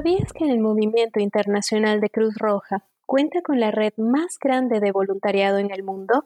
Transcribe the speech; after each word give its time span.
¿Sabías 0.00 0.32
que 0.32 0.46
el 0.46 0.60
Movimiento 0.60 1.20
Internacional 1.20 2.00
de 2.00 2.08
Cruz 2.08 2.34
Roja 2.38 2.86
cuenta 3.04 3.42
con 3.42 3.60
la 3.60 3.70
red 3.70 3.92
más 3.98 4.38
grande 4.42 4.80
de 4.80 4.92
voluntariado 4.92 5.58
en 5.58 5.70
el 5.70 5.82
mundo? 5.82 6.24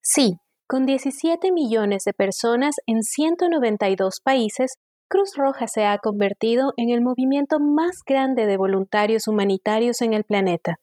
Sí, 0.00 0.38
con 0.66 0.86
17 0.86 1.52
millones 1.52 2.04
de 2.04 2.14
personas 2.14 2.76
en 2.86 3.02
192 3.02 4.22
países, 4.24 4.78
Cruz 5.08 5.36
Roja 5.36 5.66
se 5.66 5.84
ha 5.84 5.98
convertido 5.98 6.72
en 6.78 6.88
el 6.88 7.02
movimiento 7.02 7.60
más 7.60 7.96
grande 8.06 8.46
de 8.46 8.56
voluntarios 8.56 9.28
humanitarios 9.28 10.00
en 10.00 10.14
el 10.14 10.24
planeta. 10.24 10.76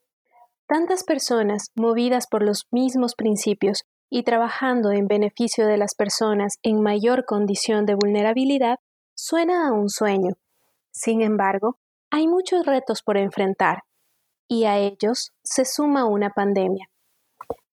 Tantas 0.67 1.03
personas, 1.03 1.71
movidas 1.73 2.27
por 2.27 2.43
los 2.43 2.67
mismos 2.69 3.15
principios 3.15 3.85
y 4.11 4.21
trabajando 4.21 4.91
en 4.91 5.07
beneficio 5.07 5.65
de 5.65 5.77
las 5.77 5.95
personas 5.95 6.59
en 6.61 6.79
mayor 6.79 7.25
condición 7.25 7.87
de 7.87 7.95
vulnerabilidad, 7.95 8.77
suena 9.15 9.67
a 9.67 9.71
un 9.71 9.89
sueño. 9.89 10.33
Sin 10.91 11.23
embargo, 11.23 11.79
hay 12.15 12.27
muchos 12.27 12.63
retos 12.67 13.01
por 13.01 13.17
enfrentar, 13.17 13.79
y 14.47 14.65
a 14.65 14.77
ellos 14.77 15.31
se 15.43 15.65
suma 15.65 16.05
una 16.05 16.29
pandemia. 16.29 16.85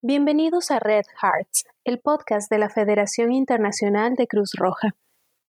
Bienvenidos 0.00 0.70
a 0.70 0.78
Red 0.78 1.04
Hearts, 1.20 1.64
el 1.84 2.00
podcast 2.00 2.50
de 2.50 2.56
la 2.56 2.70
Federación 2.70 3.32
Internacional 3.32 4.14
de 4.14 4.26
Cruz 4.26 4.52
Roja. 4.56 4.94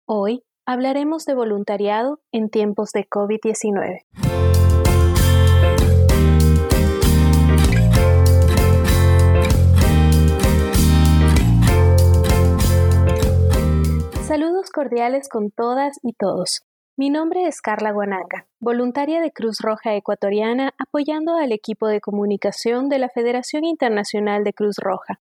Hoy 0.09 0.43
hablaremos 0.67 1.25
de 1.25 1.35
voluntariado 1.35 2.19
en 2.33 2.51
tiempos 2.51 2.91
de 2.91 3.07
COVID-19. 3.09 4.01
Saludos 14.27 14.71
cordiales 14.71 15.29
con 15.29 15.53
todas 15.53 15.97
y 16.03 16.13
todos. 16.15 16.65
Mi 17.01 17.09
nombre 17.09 17.47
es 17.47 17.63
Carla 17.63 17.93
Guananga, 17.93 18.47
voluntaria 18.59 19.23
de 19.23 19.33
Cruz 19.33 19.61
Roja 19.63 19.97
Ecuatoriana 19.97 20.75
apoyando 20.77 21.35
al 21.37 21.51
equipo 21.51 21.89
de 21.89 22.03
comunicación 22.03 22.91
de 22.91 22.99
la 22.99 23.09
Federación 23.09 23.65
Internacional 23.65 24.45
de 24.45 24.53
Cruz 24.53 24.77
Roja. 24.77 25.19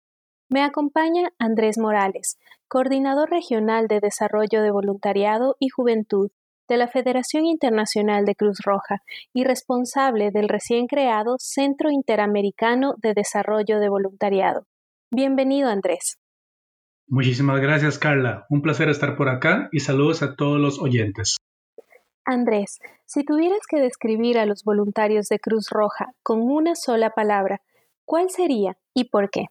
Me 0.49 0.65
acompaña 0.65 1.29
Andrés 1.39 1.79
Morales, 1.79 2.37
coordinador 2.67 3.31
regional 3.31 3.87
de 3.87 4.01
Desarrollo 4.01 4.61
de 4.61 4.73
Voluntariado 4.73 5.55
y 5.61 5.69
Juventud 5.69 6.33
de 6.69 6.79
la 6.79 6.89
Federación 6.89 7.47
Internacional 7.47 8.25
de 8.25 8.35
Cruz 8.35 8.59
Roja 8.65 9.05
y 9.33 9.45
responsable 9.45 10.33
del 10.33 10.49
recién 10.49 10.89
creado 10.89 11.37
Centro 11.39 11.93
Interamericano 11.93 12.95
de 13.01 13.15
Desarrollo 13.15 13.79
de 13.79 13.89
Voluntariado. 13.89 14.67
Bienvenido, 15.13 15.69
Andrés. 15.69 16.19
Muchísimas 17.07 17.61
gracias, 17.61 18.01
Carla. 18.01 18.47
Un 18.51 18.63
placer 18.63 18.89
estar 18.89 19.17
por 19.17 19.29
acá 19.29 19.69
y 19.71 19.79
saludos 19.79 20.23
a 20.23 20.35
todos 20.35 20.59
los 20.61 20.81
oyentes. 20.81 21.37
Andrés, 22.31 22.79
si 23.07 23.25
tuvieras 23.25 23.61
que 23.67 23.81
describir 23.81 24.37
a 24.39 24.45
los 24.45 24.63
voluntarios 24.63 25.31
de 25.31 25.39
Cruz 25.39 25.71
Roja 25.71 26.13
con 26.23 26.43
una 26.43 26.75
sola 26.75 27.15
palabra, 27.15 27.63
¿cuál 28.05 28.29
sería 28.29 28.77
y 28.93 29.05
por 29.05 29.31
qué? 29.31 29.47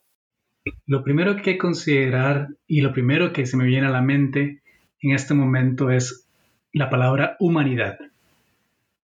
Lo 0.85 1.03
primero 1.03 1.37
que 1.37 1.57
considerar 1.57 2.49
y 2.67 2.81
lo 2.81 2.93
primero 2.93 3.33
que 3.33 3.47
se 3.47 3.57
me 3.57 3.65
viene 3.65 3.87
a 3.87 3.91
la 3.91 4.03
mente 4.03 4.61
en 5.01 5.11
este 5.15 5.33
momento 5.33 5.89
es 5.89 6.27
la 6.71 6.91
palabra 6.91 7.35
humanidad. 7.39 7.97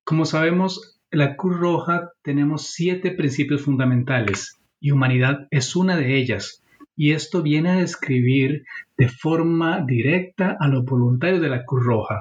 Como 0.04 0.26
sabemos, 0.26 1.00
en 1.10 1.20
la 1.20 1.36
Cruz 1.36 1.60
Roja 1.60 2.12
tenemos 2.22 2.68
siete 2.74 3.09
principios 3.09 3.64
fundamentales 3.64 4.59
y 4.80 4.92
humanidad 4.92 5.47
es 5.50 5.76
una 5.76 5.97
de 5.97 6.16
ellas. 6.16 6.62
Y 6.96 7.14
esto 7.14 7.42
viene 7.42 7.72
a 7.72 7.78
describir 7.78 8.66
de 8.97 9.09
forma 9.09 9.84
directa 9.84 10.56
a 10.59 10.68
los 10.68 10.86
voluntarios 10.86 11.42
de 11.42 11.50
la 11.50 11.66
Cruz 11.66 11.84
Roja. 11.84 12.20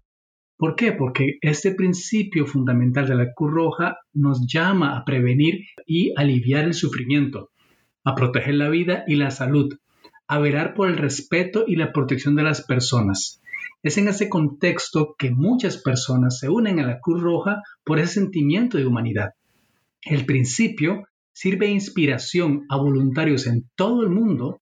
¿Por 0.62 0.76
qué? 0.76 0.92
Porque 0.92 1.38
este 1.40 1.74
principio 1.74 2.46
fundamental 2.46 3.08
de 3.08 3.16
la 3.16 3.32
Cruz 3.34 3.50
Roja 3.52 3.96
nos 4.12 4.46
llama 4.46 4.96
a 4.96 5.04
prevenir 5.04 5.64
y 5.88 6.12
aliviar 6.16 6.66
el 6.66 6.74
sufrimiento, 6.74 7.50
a 8.04 8.14
proteger 8.14 8.54
la 8.54 8.68
vida 8.68 9.02
y 9.08 9.16
la 9.16 9.32
salud, 9.32 9.76
a 10.28 10.38
velar 10.38 10.74
por 10.74 10.88
el 10.88 10.98
respeto 10.98 11.64
y 11.66 11.74
la 11.74 11.92
protección 11.92 12.36
de 12.36 12.44
las 12.44 12.64
personas. 12.64 13.42
Es 13.82 13.98
en 13.98 14.06
ese 14.06 14.28
contexto 14.28 15.16
que 15.18 15.32
muchas 15.32 15.78
personas 15.78 16.38
se 16.38 16.48
unen 16.48 16.78
a 16.78 16.86
la 16.86 17.00
Cruz 17.00 17.20
Roja 17.20 17.62
por 17.82 17.98
ese 17.98 18.20
sentimiento 18.20 18.78
de 18.78 18.86
humanidad. 18.86 19.30
El 20.02 20.26
principio 20.26 21.08
sirve 21.32 21.66
de 21.66 21.72
inspiración 21.72 22.66
a 22.68 22.76
voluntarios 22.76 23.48
en 23.48 23.68
todo 23.74 24.04
el 24.04 24.10
mundo, 24.10 24.60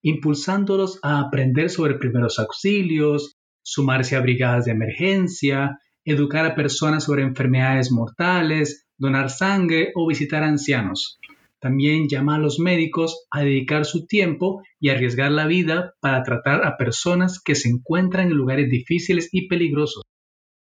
impulsándolos 0.00 0.98
a 1.02 1.20
aprender 1.20 1.68
sobre 1.68 1.96
primeros 1.96 2.38
auxilios, 2.38 3.36
sumarse 3.62 4.16
a 4.16 4.20
brigadas 4.20 4.64
de 4.64 4.72
emergencia, 4.72 5.78
educar 6.04 6.44
a 6.44 6.54
personas 6.54 7.04
sobre 7.04 7.22
enfermedades 7.22 7.90
mortales, 7.90 8.86
donar 8.96 9.30
sangre 9.30 9.92
o 9.94 10.06
visitar 10.06 10.42
ancianos. 10.42 11.18
También 11.60 12.08
llama 12.08 12.34
a 12.34 12.38
los 12.38 12.58
médicos 12.58 13.26
a 13.30 13.42
dedicar 13.42 13.84
su 13.84 14.06
tiempo 14.06 14.62
y 14.80 14.88
arriesgar 14.88 15.30
la 15.30 15.46
vida 15.46 15.94
para 16.00 16.24
tratar 16.24 16.66
a 16.66 16.76
personas 16.76 17.40
que 17.40 17.54
se 17.54 17.68
encuentran 17.68 18.28
en 18.28 18.36
lugares 18.36 18.68
difíciles 18.68 19.28
y 19.30 19.46
peligrosos. 19.46 20.02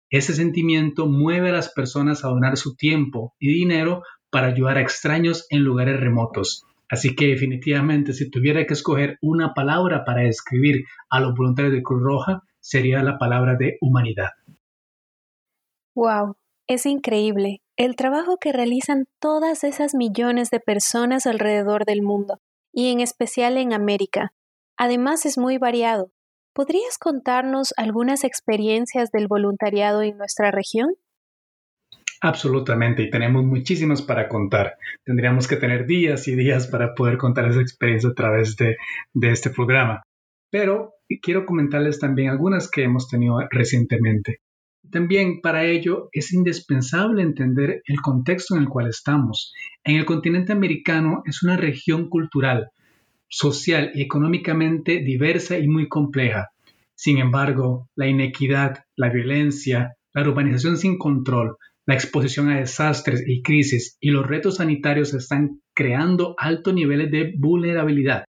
Ese 0.10 0.34
sentimiento 0.34 1.08
mueve 1.08 1.50
a 1.50 1.54
las 1.54 1.74
personas 1.74 2.24
a 2.24 2.30
donar 2.30 2.56
su 2.56 2.76
tiempo 2.76 3.34
y 3.40 3.52
dinero 3.52 4.04
para 4.30 4.48
ayudar 4.48 4.78
a 4.78 4.82
extraños 4.82 5.46
en 5.50 5.64
lugares 5.64 6.00
remotos. 6.00 6.64
Así 6.90 7.16
que 7.16 7.28
definitivamente 7.28 8.14
si 8.14 8.30
tuviera 8.30 8.66
que 8.66 8.74
escoger 8.74 9.18
una 9.22 9.54
palabra 9.54 10.06
para 10.06 10.22
describir 10.22 10.86
a 11.10 11.20
los 11.20 11.36
voluntarios 11.36 11.74
de 11.74 11.84
Cruz 11.84 12.04
Roja, 12.04 12.44
sería 12.66 13.04
la 13.04 13.20
palabra 13.20 13.56
de 13.56 13.78
humanidad. 13.80 14.30
Wow, 15.96 16.36
es 16.68 16.88
increíble 16.88 17.62
el 17.78 17.96
trabajo 17.96 18.38
que 18.38 18.54
realizan 18.54 19.06
todas 19.20 19.64
esas 19.64 19.94
millones 19.94 20.50
de 20.50 20.60
personas 20.60 21.28
alrededor 21.28 21.86
del 21.86 22.02
mundo, 22.02 22.40
y 22.74 22.92
en 22.92 23.02
especial 23.02 23.58
en 23.58 23.74
América. 23.74 24.34
Además 24.78 25.26
es 25.26 25.38
muy 25.38 25.58
variado. 25.58 26.12
¿Podrías 26.54 26.98
contarnos 26.98 27.74
algunas 27.78 28.24
experiencias 28.24 29.12
del 29.12 29.28
voluntariado 29.28 30.02
en 30.02 30.18
nuestra 30.18 30.52
región? 30.52 30.90
Absolutamente, 32.22 33.04
y 33.04 33.10
tenemos 33.12 33.44
muchísimas 33.44 34.02
para 34.02 34.28
contar. 34.28 34.78
Tendríamos 35.04 35.48
que 35.48 35.58
tener 35.58 35.86
días 35.86 36.28
y 36.28 36.36
días 36.36 36.68
para 36.68 36.96
poder 36.96 37.18
contar 37.18 37.46
esa 37.48 37.62
experiencia 37.62 38.10
a 38.10 38.16
través 38.16 38.56
de, 38.56 38.78
de 39.14 39.32
este 39.32 39.50
programa. 39.50 40.02
Pero 40.50 40.95
quiero 41.22 41.46
comentarles 41.46 42.00
también 42.00 42.30
algunas 42.30 42.70
que 42.70 42.84
hemos 42.84 43.08
tenido 43.08 43.40
recientemente. 43.50 44.40
También 44.92 45.42
para 45.42 45.66
ello 45.66 46.10
es 46.12 46.32
indispensable 46.34 47.22
entender 47.22 47.82
el 47.86 48.02
contexto 48.02 48.56
en 48.56 48.62
el 48.62 48.70
cual 48.70 48.88
estamos. 48.88 49.54
En 49.84 49.96
el 49.96 50.06
continente 50.06 50.54
americano 50.54 51.24
es 51.26 51.44
una 51.44 51.58
región 51.58 52.10
cultural, 52.10 52.70
social 53.28 53.92
y 53.96 54.02
económicamente 54.02 55.00
diversa 55.00 55.58
y 55.58 55.68
muy 55.68 55.88
compleja. 55.88 56.50
Sin 56.96 57.18
embargo, 57.18 57.90
la 57.96 58.08
inequidad, 58.08 58.86
la 58.96 59.10
violencia, 59.10 59.96
la 60.14 60.22
urbanización 60.22 60.78
sin 60.78 60.98
control, 60.98 61.58
la 61.86 61.94
exposición 61.94 62.50
a 62.50 62.60
desastres 62.60 63.24
y 63.28 63.42
crisis 63.42 63.98
y 64.00 64.12
los 64.12 64.26
retos 64.26 64.58
sanitarios 64.58 65.14
están 65.14 65.62
creando 65.74 66.36
altos 66.38 66.74
niveles 66.74 67.12
de 67.12 67.34
vulnerabilidad. 67.38 68.26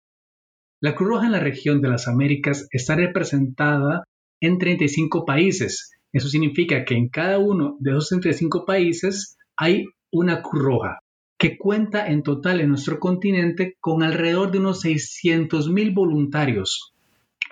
La 0.82 0.96
Cruz 0.96 1.10
Roja 1.10 1.26
en 1.26 1.32
la 1.32 1.38
región 1.38 1.80
de 1.80 1.88
las 1.88 2.08
Américas 2.08 2.66
está 2.72 2.96
representada 2.96 4.02
en 4.40 4.58
35 4.58 5.24
países. 5.24 5.92
Eso 6.12 6.28
significa 6.28 6.84
que 6.84 6.96
en 6.96 7.08
cada 7.08 7.38
uno 7.38 7.76
de 7.78 7.92
esos 7.92 8.08
35 8.08 8.64
países 8.66 9.36
hay 9.56 9.84
una 10.10 10.42
Cruz 10.42 10.64
Roja, 10.64 10.98
que 11.38 11.56
cuenta 11.56 12.08
en 12.08 12.24
total 12.24 12.60
en 12.60 12.70
nuestro 12.70 12.98
continente 12.98 13.76
con 13.78 14.02
alrededor 14.02 14.50
de 14.50 14.58
unos 14.58 14.84
600.000 14.84 15.94
voluntarios 15.94 16.92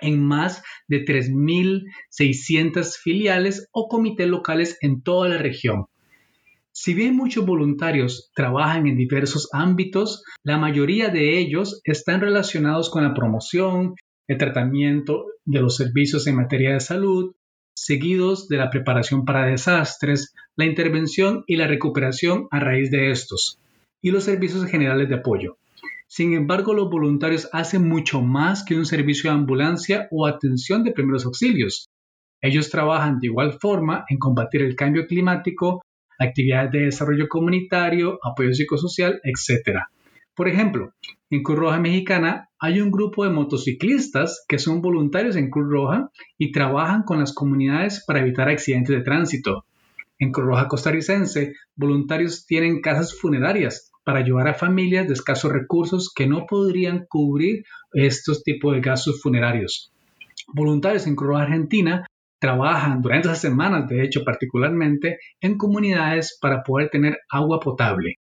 en 0.01 0.21
más 0.21 0.61
de 0.89 1.05
3.600 1.05 2.97
filiales 2.97 3.69
o 3.71 3.87
comités 3.87 4.27
locales 4.27 4.77
en 4.81 5.03
toda 5.03 5.29
la 5.29 5.37
región. 5.37 5.85
Si 6.73 6.93
bien 6.93 7.15
muchos 7.15 7.45
voluntarios 7.45 8.31
trabajan 8.33 8.87
en 8.87 8.95
diversos 8.95 9.49
ámbitos, 9.51 10.23
la 10.43 10.57
mayoría 10.57 11.09
de 11.09 11.37
ellos 11.37 11.81
están 11.83 12.21
relacionados 12.21 12.89
con 12.89 13.03
la 13.03 13.13
promoción, 13.13 13.95
el 14.27 14.37
tratamiento 14.37 15.25
de 15.43 15.59
los 15.59 15.75
servicios 15.75 16.27
en 16.27 16.37
materia 16.37 16.73
de 16.73 16.79
salud, 16.79 17.35
seguidos 17.75 18.47
de 18.47 18.57
la 18.57 18.69
preparación 18.69 19.25
para 19.25 19.47
desastres, 19.47 20.33
la 20.55 20.65
intervención 20.65 21.43
y 21.45 21.57
la 21.57 21.67
recuperación 21.67 22.47
a 22.51 22.59
raíz 22.61 22.89
de 22.89 23.11
estos, 23.11 23.59
y 24.01 24.11
los 24.11 24.23
servicios 24.23 24.65
generales 24.65 25.09
de 25.09 25.15
apoyo. 25.15 25.57
Sin 26.07 26.33
embargo, 26.33 26.73
los 26.73 26.89
voluntarios 26.89 27.49
hacen 27.51 27.87
mucho 27.87 28.21
más 28.21 28.63
que 28.63 28.75
un 28.75 28.85
servicio 28.85 29.29
de 29.29 29.37
ambulancia 29.37 30.07
o 30.11 30.25
atención 30.25 30.83
de 30.83 30.91
primeros 30.91 31.25
auxilios. 31.25 31.89
Ellos 32.41 32.69
trabajan 32.69 33.19
de 33.19 33.27
igual 33.27 33.59
forma 33.59 34.05
en 34.09 34.17
combatir 34.19 34.61
el 34.61 34.75
cambio 34.75 35.05
climático, 35.05 35.81
actividades 36.21 36.71
de 36.71 36.79
desarrollo 36.85 37.27
comunitario, 37.27 38.19
apoyo 38.23 38.53
psicosocial, 38.53 39.19
etc. 39.23 39.79
Por 40.35 40.47
ejemplo, 40.47 40.93
en 41.29 41.43
Cruz 41.43 41.59
Roja 41.59 41.79
Mexicana 41.79 42.49
hay 42.59 42.81
un 42.81 42.91
grupo 42.91 43.23
de 43.23 43.31
motociclistas 43.31 44.43
que 44.47 44.59
son 44.59 44.81
voluntarios 44.81 45.35
en 45.35 45.49
Cruz 45.49 45.69
Roja 45.69 46.11
y 46.37 46.51
trabajan 46.51 47.03
con 47.03 47.19
las 47.19 47.33
comunidades 47.33 48.03
para 48.05 48.19
evitar 48.19 48.49
accidentes 48.49 48.95
de 48.95 49.03
tránsito. 49.03 49.65
En 50.19 50.31
Cruz 50.31 50.47
Roja 50.47 50.67
Costarricense, 50.67 51.55
voluntarios 51.75 52.45
tienen 52.45 52.81
casas 52.81 53.17
funerarias 53.17 53.91
para 54.03 54.19
ayudar 54.19 54.47
a 54.47 54.53
familias 54.53 55.07
de 55.07 55.13
escasos 55.13 55.51
recursos 55.51 56.11
que 56.13 56.27
no 56.27 56.45
podrían 56.45 57.05
cubrir 57.07 57.63
estos 57.93 58.43
tipos 58.43 58.73
de 58.73 58.81
gastos 58.81 59.21
funerarios. 59.21 59.91
Voluntarios 60.53 61.07
en 61.07 61.15
Cruz 61.15 61.29
Roja 61.29 61.43
Argentina 61.43 62.05
trabajan 62.41 63.01
durante 63.03 63.27
esas 63.27 63.39
semanas, 63.39 63.87
de 63.87 64.03
hecho 64.03 64.23
particularmente, 64.25 65.19
en 65.39 65.57
comunidades 65.57 66.37
para 66.41 66.63
poder 66.63 66.89
tener 66.89 67.19
agua 67.29 67.59
potable. 67.59 68.15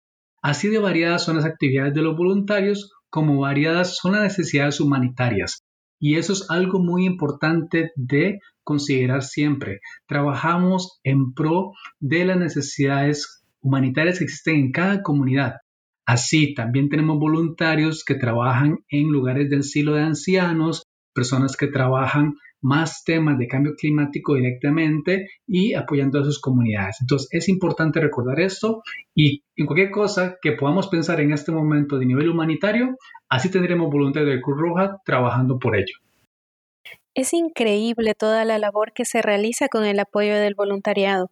Así 0.42 0.70
de 0.70 0.80
variadas 0.80 1.24
son 1.24 1.36
las 1.36 1.46
actividades 1.46 1.94
de 1.94 2.02
los 2.02 2.18
voluntarios 2.18 2.92
como 3.10 3.40
variadas 3.40 3.96
son 3.98 4.14
las 4.14 4.24
necesidades 4.24 4.82
humanitarias. 4.82 5.64
Y 6.00 6.16
eso 6.16 6.34
es 6.34 6.50
algo 6.50 6.80
muy 6.80 7.06
importante 7.06 7.92
de 7.96 8.40
considerar 8.64 9.24
siempre. 9.24 9.80
Trabajamos 10.08 11.00
en 11.04 11.34
pro 11.34 11.74
de 12.00 12.26
las 12.26 12.38
necesidades 12.38 13.44
humanitarias 13.62 14.18
que 14.18 14.26
existen 14.26 14.56
en 14.56 14.72
cada 14.72 15.04
comunidad. 15.04 15.58
Así, 16.06 16.54
también 16.54 16.90
tenemos 16.90 17.20
voluntarios 17.20 18.04
que 18.04 18.16
trabajan 18.16 18.80
en 18.90 19.10
lugares 19.10 19.50
del 19.50 19.60
asilo 19.60 19.94
de 19.94 20.04
ancianos, 20.04 20.84
personas 21.14 21.56
que 21.56 21.68
trabajan 21.68 22.34
más 22.62 23.04
temas 23.04 23.38
de 23.38 23.48
cambio 23.48 23.74
climático 23.76 24.36
directamente 24.36 25.30
y 25.46 25.74
apoyando 25.74 26.20
a 26.20 26.24
sus 26.24 26.40
comunidades. 26.40 26.98
Entonces 27.02 27.30
es 27.32 27.50
importante 27.50 28.00
recordar 28.00 28.40
esto 28.40 28.82
y 29.16 29.44
en 29.56 29.66
cualquier 29.66 29.92
cosa 29.92 30.38
que 30.42 30.54
podamos 30.54 30.88
pensar 30.88 31.20
en 31.22 31.32
este 31.32 31.52
momento 31.52 31.98
de 31.98 32.06
nivel 32.06 32.30
humanitario, 32.30 32.98
así 33.30 33.52
tendremos 33.52 33.92
voluntarios 33.92 34.34
de 34.34 34.42
Cruz 34.42 34.60
Roja 34.60 34.98
trabajando 35.06 35.60
por 35.60 35.76
ello. 35.76 35.96
Es 37.14 37.34
increíble 37.34 38.14
toda 38.14 38.46
la 38.46 38.60
labor 38.60 38.94
que 38.94 39.04
se 39.04 39.22
realiza 39.22 39.70
con 39.70 39.86
el 39.86 40.00
apoyo 40.00 40.36
del 40.36 40.54
voluntariado. 40.54 41.32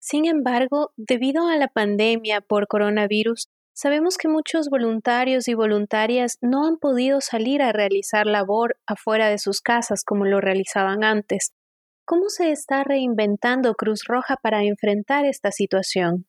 Sin 0.00 0.26
embargo, 0.26 0.90
debido 0.96 1.48
a 1.48 1.56
la 1.56 1.68
pandemia 1.68 2.40
por 2.40 2.66
coronavirus, 2.66 3.48
Sabemos 3.76 4.18
que 4.18 4.28
muchos 4.28 4.70
voluntarios 4.70 5.48
y 5.48 5.54
voluntarias 5.54 6.38
no 6.40 6.64
han 6.64 6.76
podido 6.76 7.20
salir 7.20 7.60
a 7.60 7.72
realizar 7.72 8.24
labor 8.24 8.76
afuera 8.86 9.28
de 9.28 9.38
sus 9.38 9.60
casas 9.60 10.04
como 10.04 10.24
lo 10.24 10.40
realizaban 10.40 11.02
antes. 11.02 11.52
¿Cómo 12.04 12.28
se 12.28 12.52
está 12.52 12.84
reinventando 12.84 13.74
Cruz 13.74 14.04
Roja 14.06 14.36
para 14.40 14.62
enfrentar 14.62 15.24
esta 15.24 15.50
situación? 15.50 16.26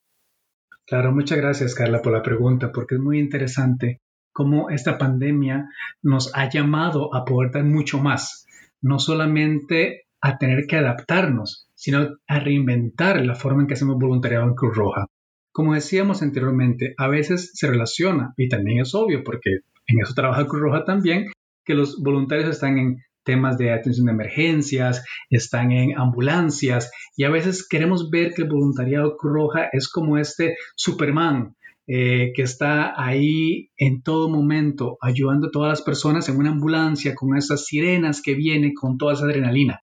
Claro, 0.86 1.12
muchas 1.12 1.38
gracias 1.38 1.76
Carla 1.76 2.02
por 2.02 2.12
la 2.12 2.22
pregunta, 2.22 2.72
porque 2.72 2.96
es 2.96 3.00
muy 3.00 3.20
interesante 3.20 4.00
cómo 4.32 4.68
esta 4.68 4.98
pandemia 4.98 5.68
nos 6.02 6.34
ha 6.34 6.50
llamado 6.50 7.14
a 7.14 7.24
poder 7.24 7.52
dar 7.52 7.64
mucho 7.64 7.98
más, 7.98 8.44
no 8.82 8.98
solamente 8.98 10.06
a 10.20 10.36
tener 10.36 10.66
que 10.66 10.78
adaptarnos, 10.78 11.68
sino 11.74 12.08
a 12.26 12.40
reinventar 12.40 13.24
la 13.24 13.36
forma 13.36 13.62
en 13.62 13.68
que 13.68 13.74
hacemos 13.74 13.98
voluntariado 14.00 14.46
en 14.46 14.54
Cruz 14.54 14.76
Roja. 14.76 15.06
Como 15.56 15.72
decíamos 15.72 16.20
anteriormente, 16.20 16.92
a 16.98 17.08
veces 17.08 17.52
se 17.54 17.66
relaciona, 17.66 18.34
y 18.36 18.50
también 18.50 18.80
es 18.82 18.94
obvio, 18.94 19.24
porque 19.24 19.60
en 19.86 20.00
eso 20.02 20.12
trabaja 20.12 20.46
Cruz 20.46 20.60
Roja 20.60 20.84
también, 20.84 21.30
que 21.64 21.72
los 21.72 22.02
voluntarios 22.02 22.50
están 22.50 22.76
en 22.76 22.98
temas 23.24 23.56
de 23.56 23.72
atención 23.72 24.04
de 24.04 24.12
emergencias, 24.12 25.02
están 25.30 25.72
en 25.72 25.96
ambulancias, 25.98 26.90
y 27.16 27.24
a 27.24 27.30
veces 27.30 27.66
queremos 27.66 28.10
ver 28.10 28.34
que 28.34 28.42
el 28.42 28.50
voluntariado 28.50 29.16
Cruz 29.16 29.32
Roja 29.32 29.70
es 29.72 29.88
como 29.88 30.18
este 30.18 30.56
Superman, 30.74 31.56
eh, 31.86 32.32
que 32.34 32.42
está 32.42 32.92
ahí 32.94 33.70
en 33.78 34.02
todo 34.02 34.28
momento 34.28 34.98
ayudando 35.00 35.46
a 35.46 35.50
todas 35.52 35.70
las 35.70 35.80
personas 35.80 36.28
en 36.28 36.36
una 36.36 36.50
ambulancia 36.50 37.14
con 37.14 37.34
esas 37.34 37.64
sirenas 37.64 38.20
que 38.20 38.34
vienen 38.34 38.74
con 38.74 38.98
toda 38.98 39.14
esa 39.14 39.24
adrenalina. 39.24 39.80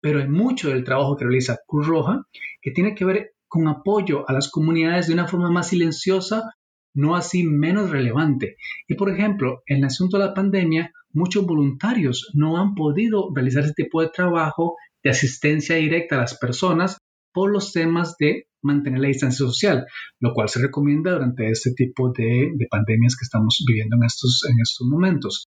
Pero 0.00 0.20
hay 0.20 0.28
mucho 0.28 0.68
del 0.68 0.84
trabajo 0.84 1.16
que 1.16 1.24
realiza 1.24 1.58
Cruz 1.66 1.88
Roja 1.88 2.22
que 2.62 2.70
tiene 2.70 2.94
que 2.94 3.04
ver 3.04 3.32
con 3.48 3.66
apoyo 3.68 4.28
a 4.28 4.32
las 4.32 4.50
comunidades 4.50 5.06
de 5.06 5.14
una 5.14 5.26
forma 5.26 5.50
más 5.50 5.68
silenciosa, 5.68 6.54
no 6.94 7.16
así 7.16 7.44
menos 7.44 7.90
relevante. 7.90 8.56
Y 8.86 8.94
por 8.94 9.10
ejemplo, 9.10 9.62
en 9.66 9.78
el 9.78 9.84
asunto 9.84 10.18
de 10.18 10.26
la 10.26 10.34
pandemia, 10.34 10.92
muchos 11.12 11.46
voluntarios 11.46 12.30
no 12.34 12.58
han 12.58 12.74
podido 12.74 13.30
realizar 13.34 13.64
este 13.64 13.84
tipo 13.84 14.02
de 14.02 14.10
trabajo 14.10 14.76
de 15.02 15.10
asistencia 15.10 15.76
directa 15.76 16.16
a 16.16 16.20
las 16.20 16.38
personas 16.38 16.98
por 17.32 17.50
los 17.50 17.72
temas 17.72 18.16
de 18.18 18.48
mantener 18.62 19.00
la 19.00 19.08
distancia 19.08 19.46
social, 19.46 19.86
lo 20.20 20.34
cual 20.34 20.48
se 20.48 20.60
recomienda 20.60 21.12
durante 21.12 21.48
este 21.48 21.72
tipo 21.72 22.10
de, 22.10 22.50
pandemias 22.70 23.16
que 23.16 23.24
estamos 23.24 23.62
viviendo 23.66 23.96
en 23.96 24.04
estos, 24.04 24.42
en 24.50 24.60
estos 24.60 24.86
momentos. 24.88 25.48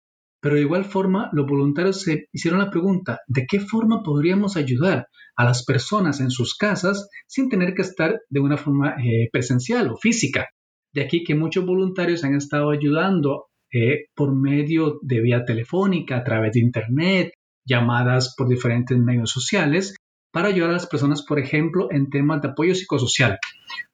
Pero 0.45 0.57
de 0.57 0.61
igual 0.61 0.85
forma, 0.85 1.31
los 1.33 1.47
voluntarios 1.47 2.03
se 2.03 2.27
hicieron 2.31 2.61
la 2.61 2.71
pregunta, 2.71 3.21
¿de 3.27 3.47
qué 3.49 3.61
forma 3.61 4.03
podríamos 4.03 4.59
ayudar 4.59 5.07
a 5.37 5.45
las 5.47 5.65
personas 5.65 6.21
en 6.21 6.31
sus 6.31 6.55
casas 6.55 7.09
sin 7.27 7.49
tener 7.49 7.73
que 7.73 7.81
estar 7.81 8.21
de 8.29 8.41
una 8.41 8.59
forma 8.59 8.95
eh, 9.03 9.31
presencial 9.33 9.89
o 9.89 9.97
física? 9.97 10.51
De 10.93 11.01
aquí 11.01 11.25
que 11.25 11.35
muchos 11.35 11.65
voluntarios 11.65 12.25
han 12.25 12.35
estado 12.35 12.71
ayudando 12.73 13.47
eh, 13.73 14.09
por 14.15 14.39
medio 14.39 14.99
de 15.01 15.23
vía 15.23 15.47
telefónica, 15.47 16.19
a 16.19 16.25
través 16.25 16.53
de 16.53 16.61
Internet, 16.61 17.31
llamadas 17.67 18.35
por 18.37 18.47
diferentes 18.47 18.99
medios 18.99 19.31
sociales, 19.31 19.97
para 20.31 20.49
ayudar 20.49 20.69
a 20.69 20.75
las 20.75 20.87
personas, 20.87 21.25
por 21.25 21.39
ejemplo, 21.39 21.89
en 21.91 22.11
temas 22.11 22.43
de 22.43 22.49
apoyo 22.49 22.75
psicosocial. 22.75 23.39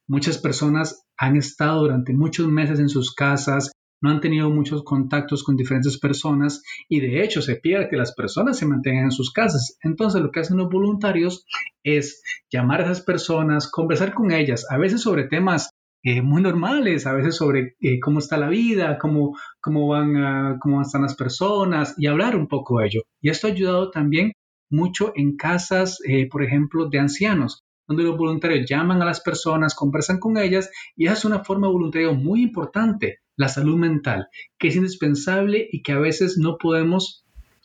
Muchas 0.09 0.39
personas 0.39 1.05
han 1.17 1.37
estado 1.37 1.83
durante 1.83 2.13
muchos 2.13 2.49
meses 2.49 2.81
en 2.81 2.89
sus 2.89 3.15
casas 3.15 3.71
no 4.01 4.11
han 4.11 4.21
tenido 4.21 4.51
muchos 4.51 4.83
contactos 4.83 5.45
con 5.45 5.57
diferentes 5.57 5.99
personas 5.99 6.63
y 6.89 7.01
de 7.01 7.23
hecho 7.23 7.43
se 7.43 7.57
pide 7.57 7.89
que 7.89 7.97
las 7.97 8.15
personas 8.15 8.59
se 8.59 8.67
mantengan 8.67 9.05
en 9.05 9.13
sus 9.13 9.33
casas. 9.33 9.77
Entonces 9.83 10.23
lo 10.23 10.31
que 10.31 10.41
hacen 10.41 10.57
los 10.57 10.71
voluntarios 10.71 11.45
es 11.83 12.23
llamar 12.51 12.81
a 12.81 12.85
esas 12.85 13.03
personas, 13.03 13.71
conversar 13.71 14.15
con 14.15 14.33
ellas, 14.33 14.67
a 14.71 14.79
veces 14.79 15.03
sobre 15.03 15.25
temas 15.25 15.71
eh, 16.03 16.23
muy 16.23 16.41
normales, 16.41 17.07
a 17.07 17.13
veces 17.13 17.37
sobre 17.37 17.77
eh, 17.81 18.01
cómo 18.01 18.21
está 18.21 18.39
la 18.39 18.49
vida, 18.49 18.99
cómo, 18.99 19.37
cómo, 19.61 19.89
van 19.89 20.59
cómo 20.59 20.81
están 20.81 21.03
las 21.03 21.15
personas 21.15 21.95
y 21.99 22.07
hablar 22.07 22.37
un 22.37 22.49
poco 22.49 22.79
de 22.79 22.87
ello. 22.87 23.03
Y 23.21 23.29
esto 23.29 23.47
ha 23.47 23.51
ayudado 23.51 23.91
también 23.91 24.33
mucho 24.71 25.13
en 25.15 25.37
casas, 25.37 25.99
eh, 26.07 26.27
por 26.29 26.43
ejemplo, 26.43 26.89
de 26.89 26.99
ancianos 26.99 27.65
donde 27.87 28.05
los 28.05 28.17
voluntarios 28.17 28.71
llaman 28.71 29.03
a 29.03 29.05
las 29.05 29.21
personas, 29.21 29.75
conversan 29.75 30.21
con 30.21 30.39
ellas 30.39 30.71
y 30.95 31.09
es 31.09 31.25
una 31.25 31.43
forma 31.43 31.67
de 31.67 31.73
voluntariado 31.73 32.15
muy 32.15 32.41
importante 32.41 33.19
la 33.41 33.49
salud 33.49 33.79
mental, 33.79 34.29
que 34.59 34.69
es 34.69 34.77
indispensable 34.77 35.67
y 35.73 35.81
que 35.81 35.93
a 35.93 35.99
veces 35.99 36.37
no 36.37 36.59
podemos 36.59 37.25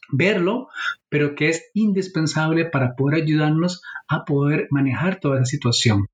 verlo, 0.10 0.70
pero 1.10 1.36
que 1.36 1.50
es 1.50 1.70
indispensable 1.74 2.64
para 2.64 2.96
poder 2.96 3.22
ayudarnos 3.22 3.82
a 4.08 4.24
poder 4.24 4.68
manejar 4.72 5.20
toda 5.20 5.36
esa 5.36 5.46
situación. 5.46 6.06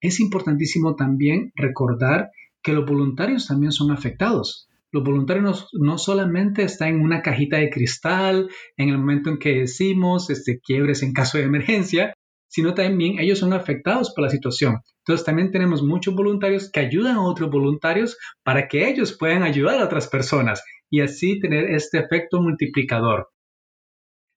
Es 0.00 0.18
importantísimo 0.18 0.96
también 0.96 1.52
recordar 1.54 2.32
que 2.60 2.72
los 2.72 2.86
voluntarios 2.86 3.46
también 3.46 3.70
son 3.70 3.92
afectados. 3.92 4.68
Los 4.90 5.04
voluntarios 5.04 5.68
no, 5.74 5.96
solamente 5.96 6.64
están 6.64 6.88
en 6.88 7.00
una 7.00 7.22
cajita 7.22 7.58
de 7.58 7.70
cristal 7.70 8.48
en 8.76 8.88
el 8.88 8.98
momento 8.98 9.30
en 9.30 9.38
que 9.38 9.60
decimos 9.60 10.28
este, 10.28 10.58
quiebres 10.58 11.04
en 11.04 11.12
caso 11.12 11.38
de 11.38 11.44
emergencia, 11.44 12.14
sino 12.54 12.72
también 12.72 13.18
ellos 13.18 13.40
son 13.40 13.52
afectados 13.52 14.12
por 14.14 14.22
la 14.22 14.30
situación. 14.30 14.78
Entonces 14.98 15.26
también 15.26 15.50
tenemos 15.50 15.82
muchos 15.82 16.14
voluntarios 16.14 16.70
que 16.70 16.78
ayudan 16.78 17.16
a 17.16 17.26
otros 17.26 17.50
voluntarios 17.50 18.16
para 18.44 18.68
que 18.68 18.88
ellos 18.88 19.16
puedan 19.18 19.42
ayudar 19.42 19.80
a 19.80 19.84
otras 19.84 20.06
personas 20.06 20.62
y 20.88 21.00
así 21.00 21.40
tener 21.40 21.68
este 21.68 21.98
efecto 21.98 22.40
multiplicador. 22.40 23.26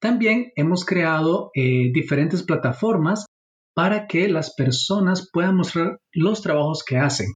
También 0.01 0.51
hemos 0.55 0.83
creado 0.83 1.51
eh, 1.53 1.91
diferentes 1.93 2.41
plataformas 2.41 3.27
para 3.75 4.07
que 4.07 4.27
las 4.27 4.55
personas 4.55 5.29
puedan 5.31 5.55
mostrar 5.55 5.99
los 6.11 6.41
trabajos 6.41 6.83
que 6.83 6.97
hacen. 6.97 7.27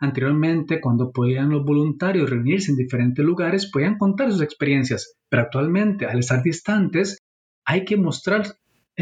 Anteriormente, 0.00 0.80
cuando 0.80 1.12
podían 1.12 1.50
los 1.50 1.66
voluntarios 1.66 2.30
reunirse 2.30 2.70
en 2.70 2.78
diferentes 2.78 3.22
lugares, 3.22 3.70
podían 3.70 3.98
contar 3.98 4.32
sus 4.32 4.40
experiencias, 4.40 5.18
pero 5.28 5.42
actualmente, 5.42 6.06
al 6.06 6.18
estar 6.18 6.42
distantes, 6.42 7.18
hay 7.66 7.84
que 7.84 7.98
mostrar 7.98 8.46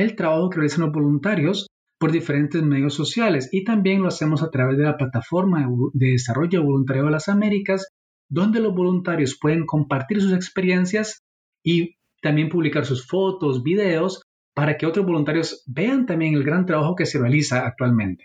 el 0.00 0.16
trabajo 0.16 0.50
que 0.50 0.56
realizan 0.56 0.84
los 0.84 0.92
voluntarios 0.92 1.68
por 1.98 2.12
diferentes 2.12 2.62
medios 2.62 2.94
sociales 2.94 3.48
y 3.52 3.64
también 3.64 4.02
lo 4.02 4.08
hacemos 4.08 4.42
a 4.42 4.50
través 4.50 4.78
de 4.78 4.84
la 4.84 4.96
plataforma 4.96 5.68
de 5.92 6.12
desarrollo 6.12 6.62
voluntario 6.62 7.04
de 7.04 7.10
las 7.10 7.28
Américas, 7.28 7.88
donde 8.28 8.60
los 8.60 8.74
voluntarios 8.74 9.36
pueden 9.40 9.66
compartir 9.66 10.20
sus 10.20 10.32
experiencias 10.32 11.22
y 11.64 11.96
también 12.22 12.48
publicar 12.48 12.84
sus 12.84 13.06
fotos, 13.06 13.62
videos, 13.62 14.22
para 14.54 14.76
que 14.76 14.86
otros 14.86 15.06
voluntarios 15.06 15.62
vean 15.66 16.06
también 16.06 16.34
el 16.34 16.44
gran 16.44 16.66
trabajo 16.66 16.96
que 16.96 17.06
se 17.06 17.18
realiza 17.18 17.66
actualmente. 17.66 18.24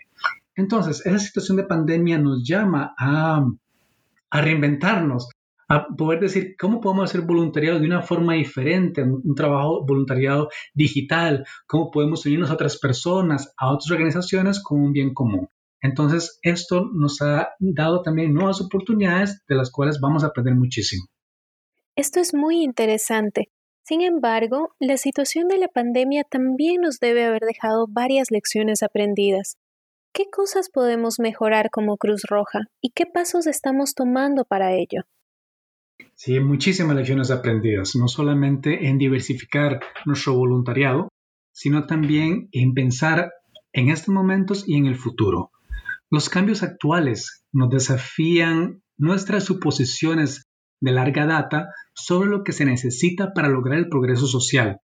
Entonces, 0.56 1.04
esa 1.06 1.18
situación 1.18 1.56
de 1.56 1.64
pandemia 1.64 2.18
nos 2.18 2.46
llama 2.46 2.94
a, 2.98 3.44
a 4.30 4.40
reinventarnos, 4.40 5.30
a 5.74 5.86
poder 5.96 6.20
decir 6.20 6.56
cómo 6.58 6.80
podemos 6.80 7.10
hacer 7.10 7.22
voluntariado 7.22 7.78
de 7.78 7.86
una 7.86 8.02
forma 8.02 8.34
diferente, 8.34 9.02
un, 9.02 9.34
trabajo 9.34 9.84
voluntariado 9.86 10.48
digital, 10.74 11.44
cómo 11.66 11.90
podemos 11.90 12.24
unirnos 12.26 12.50
a 12.50 12.54
otras 12.54 12.78
personas, 12.78 13.52
a 13.56 13.72
otras 13.72 13.90
organizaciones 13.90 14.62
con 14.62 14.80
un 14.80 14.92
bien 14.92 15.14
común. 15.14 15.48
Entonces, 15.80 16.38
esto 16.42 16.88
nos 16.92 17.20
ha 17.20 17.50
dado 17.58 18.02
también 18.02 18.32
nuevas 18.32 18.60
oportunidades 18.60 19.42
de 19.46 19.54
las 19.54 19.70
cuales 19.70 20.00
vamos 20.00 20.24
a 20.24 20.28
aprender 20.28 20.54
muchísimo. 20.54 21.04
Esto 21.96 22.20
es 22.20 22.34
muy 22.34 22.62
interesante. 22.62 23.50
Sin 23.82 24.00
embargo, 24.00 24.74
la 24.80 24.96
situación 24.96 25.46
de 25.48 25.58
la 25.58 25.68
pandemia 25.68 26.24
también 26.24 26.80
nos 26.80 27.00
debe 27.00 27.24
haber 27.24 27.42
dejado 27.42 27.86
varias 27.86 28.30
lecciones 28.30 28.82
aprendidas. 28.82 29.58
¿qué 30.14 30.30
cosas 30.30 30.70
podemos 30.70 31.18
mejorar 31.18 31.70
como 31.70 31.96
Cruz 31.96 32.22
Roja 32.28 32.60
y 32.80 32.90
qué 32.90 33.04
pasos 33.04 33.48
estamos 33.48 33.94
tomando 33.94 34.44
para 34.44 34.72
ello? 34.72 35.02
Sí, 36.16 36.38
muchísimas 36.38 36.96
lecciones 36.96 37.30
aprendidas, 37.30 37.96
no 37.96 38.06
solamente 38.06 38.88
en 38.88 38.98
diversificar 38.98 39.80
nuestro 40.06 40.34
voluntariado, 40.34 41.08
sino 41.52 41.86
también 41.86 42.48
en 42.52 42.72
pensar 42.72 43.32
en 43.72 43.88
estos 43.88 44.14
momentos 44.14 44.64
y 44.66 44.76
en 44.76 44.86
el 44.86 44.96
futuro. 44.96 45.50
Los 46.10 46.28
cambios 46.28 46.62
actuales 46.62 47.44
nos 47.52 47.70
desafían 47.70 48.82
nuestras 48.96 49.44
suposiciones 49.44 50.46
de 50.80 50.92
larga 50.92 51.26
data 51.26 51.68
sobre 51.94 52.28
lo 52.28 52.44
que 52.44 52.52
se 52.52 52.64
necesita 52.64 53.32
para 53.32 53.48
lograr 53.48 53.78
el 53.78 53.88
progreso 53.88 54.26
social, 54.26 54.78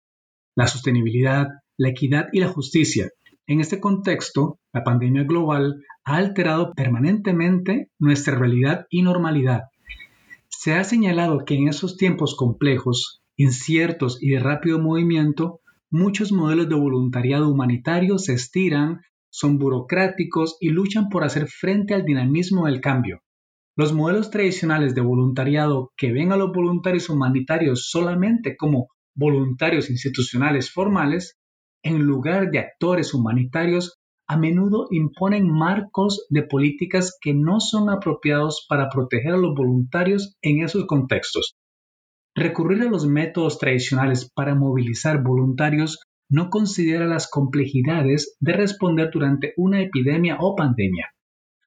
la 0.56 0.66
sostenibilidad, 0.66 1.48
la 1.76 1.90
equidad 1.90 2.28
y 2.32 2.40
la 2.40 2.48
justicia. 2.48 3.10
En 3.46 3.60
este 3.60 3.80
contexto, 3.80 4.60
la 4.72 4.84
pandemia 4.84 5.24
global 5.24 5.84
ha 6.04 6.16
alterado 6.16 6.72
permanentemente 6.72 7.90
nuestra 7.98 8.34
realidad 8.34 8.86
y 8.88 9.02
normalidad. 9.02 9.62
Se 10.60 10.74
ha 10.74 10.82
señalado 10.82 11.44
que 11.44 11.54
en 11.54 11.68
esos 11.68 11.96
tiempos 11.96 12.34
complejos, 12.34 13.22
inciertos 13.36 14.20
y 14.20 14.30
de 14.30 14.40
rápido 14.40 14.80
movimiento, 14.80 15.60
muchos 15.88 16.32
modelos 16.32 16.68
de 16.68 16.74
voluntariado 16.74 17.48
humanitario 17.48 18.18
se 18.18 18.32
estiran, 18.32 19.02
son 19.30 19.58
burocráticos 19.58 20.56
y 20.58 20.70
luchan 20.70 21.10
por 21.10 21.22
hacer 21.22 21.46
frente 21.46 21.94
al 21.94 22.04
dinamismo 22.04 22.66
del 22.66 22.80
cambio. 22.80 23.20
Los 23.76 23.92
modelos 23.92 24.30
tradicionales 24.30 24.96
de 24.96 25.00
voluntariado 25.00 25.92
que 25.96 26.10
ven 26.10 26.32
a 26.32 26.36
los 26.36 26.52
voluntarios 26.52 27.08
humanitarios 27.08 27.88
solamente 27.88 28.56
como 28.56 28.88
voluntarios 29.14 29.90
institucionales 29.90 30.72
formales, 30.72 31.38
en 31.84 32.02
lugar 32.02 32.50
de 32.50 32.58
actores 32.58 33.14
humanitarios, 33.14 34.00
a 34.28 34.36
menudo 34.36 34.88
imponen 34.90 35.50
marcos 35.50 36.26
de 36.28 36.42
políticas 36.42 37.16
que 37.20 37.32
no 37.32 37.60
son 37.60 37.88
apropiados 37.88 38.66
para 38.68 38.90
proteger 38.90 39.32
a 39.32 39.38
los 39.38 39.54
voluntarios 39.54 40.36
en 40.42 40.62
esos 40.62 40.84
contextos. 40.86 41.56
Recurrir 42.34 42.82
a 42.82 42.90
los 42.90 43.06
métodos 43.06 43.58
tradicionales 43.58 44.30
para 44.34 44.54
movilizar 44.54 45.22
voluntarios 45.22 45.98
no 46.30 46.50
considera 46.50 47.06
las 47.06 47.28
complejidades 47.30 48.36
de 48.38 48.52
responder 48.52 49.10
durante 49.10 49.54
una 49.56 49.80
epidemia 49.80 50.36
o 50.38 50.54
pandemia. 50.54 51.06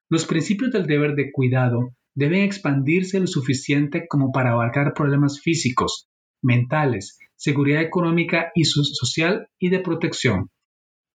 Los 0.08 0.24
principios 0.24 0.70
del 0.70 0.86
deber 0.86 1.16
de 1.16 1.32
cuidado 1.32 1.90
deben 2.14 2.42
expandirse 2.42 3.18
lo 3.18 3.26
suficiente 3.26 4.06
como 4.08 4.30
para 4.30 4.52
abarcar 4.52 4.94
problemas 4.94 5.40
físicos, 5.40 6.06
mentales, 6.42 7.18
seguridad 7.34 7.82
económica 7.82 8.52
y 8.54 8.64
social 8.64 9.48
y 9.58 9.70
de 9.70 9.80
protección. 9.80 10.51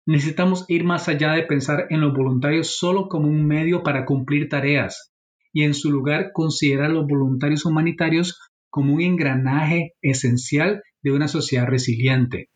Necesitamos 0.06 0.66
ir 0.68 0.84
más 0.84 1.08
allá 1.08 1.32
de 1.32 1.44
pensar 1.44 1.86
en 1.88 2.00
los 2.00 2.12
voluntarios 2.12 2.76
solo 2.76 3.08
como 3.08 3.28
un 3.28 3.46
medio 3.46 3.82
para 3.82 4.04
cumplir 4.04 4.48
tareas 4.48 5.12
y 5.52 5.62
en 5.62 5.72
su 5.72 5.90
lugar 5.90 6.32
considerar 6.32 6.90
a 6.90 6.94
los 6.94 7.06
voluntarios 7.06 7.64
humanitarios 7.64 8.38
como 8.68 8.94
un 8.94 9.00
engranaje 9.00 9.94
esencial 10.02 10.82
de 11.02 11.12
una 11.12 11.28
sociedad 11.28 11.66
resiliente. 11.66 12.48